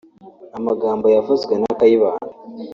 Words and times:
”amagambo 0.57 1.05
yavuzwe 1.15 1.53
na 1.61 1.71
Kayibanda 1.79 2.33